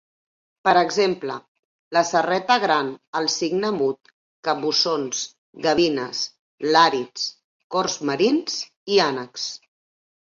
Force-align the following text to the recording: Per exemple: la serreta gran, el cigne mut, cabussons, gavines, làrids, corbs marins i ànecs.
Per 0.67 0.71
exemple: 0.79 1.33
la 1.97 2.01
serreta 2.11 2.55
gran, 2.63 2.89
el 3.19 3.29
cigne 3.35 3.71
mut, 3.77 4.11
cabussons, 4.49 5.21
gavines, 5.67 6.25
làrids, 6.77 7.29
corbs 7.77 8.03
marins 8.13 8.61
i 8.97 9.01
ànecs. 9.11 9.49